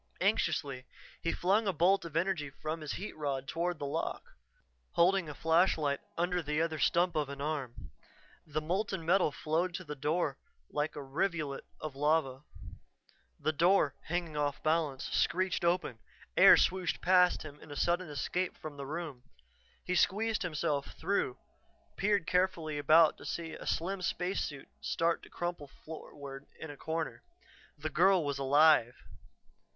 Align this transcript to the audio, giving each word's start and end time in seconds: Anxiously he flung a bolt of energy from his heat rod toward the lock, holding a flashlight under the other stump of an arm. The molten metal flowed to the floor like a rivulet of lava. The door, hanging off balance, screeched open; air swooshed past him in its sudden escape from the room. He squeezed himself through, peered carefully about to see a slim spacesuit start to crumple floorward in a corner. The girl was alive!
Anxiously 0.19 0.85
he 1.21 1.31
flung 1.31 1.67
a 1.67 1.73
bolt 1.73 2.05
of 2.05 2.17
energy 2.17 2.49
from 2.49 2.81
his 2.81 2.93
heat 2.93 3.15
rod 3.15 3.47
toward 3.47 3.77
the 3.77 3.85
lock, 3.85 4.23
holding 4.93 5.29
a 5.29 5.35
flashlight 5.35 5.99
under 6.17 6.41
the 6.41 6.59
other 6.59 6.79
stump 6.79 7.15
of 7.15 7.29
an 7.29 7.39
arm. 7.39 7.91
The 8.47 8.61
molten 8.61 9.05
metal 9.05 9.31
flowed 9.31 9.75
to 9.75 9.83
the 9.83 9.95
floor 9.95 10.39
like 10.71 10.95
a 10.95 11.03
rivulet 11.03 11.65
of 11.79 11.95
lava. 11.95 12.41
The 13.39 13.51
door, 13.53 13.93
hanging 14.05 14.35
off 14.35 14.63
balance, 14.63 15.03
screeched 15.11 15.63
open; 15.63 15.99
air 16.35 16.57
swooshed 16.57 17.01
past 17.01 17.43
him 17.43 17.59
in 17.59 17.69
its 17.69 17.83
sudden 17.83 18.09
escape 18.09 18.57
from 18.57 18.77
the 18.77 18.87
room. 18.87 19.21
He 19.85 19.93
squeezed 19.93 20.41
himself 20.41 20.95
through, 20.97 21.37
peered 21.95 22.25
carefully 22.25 22.79
about 22.79 23.19
to 23.19 23.23
see 23.25 23.53
a 23.53 23.67
slim 23.67 24.01
spacesuit 24.01 24.67
start 24.81 25.21
to 25.21 25.29
crumple 25.29 25.67
floorward 25.85 26.47
in 26.59 26.71
a 26.71 26.75
corner. 26.75 27.21
The 27.77 27.91
girl 27.91 28.25
was 28.25 28.39
alive! 28.39 28.95